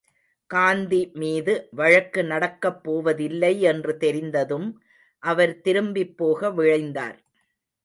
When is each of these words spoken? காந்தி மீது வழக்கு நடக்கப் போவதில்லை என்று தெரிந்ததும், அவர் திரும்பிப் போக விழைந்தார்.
காந்தி 0.49 1.11
மீது 1.13 1.53
வழக்கு 1.71 2.23
நடக்கப் 2.23 2.83
போவதில்லை 2.83 3.61
என்று 3.61 3.97
தெரிந்ததும், 3.97 4.67
அவர் 5.23 5.61
திரும்பிப் 5.61 6.17
போக 6.17 6.49
விழைந்தார். 6.51 7.17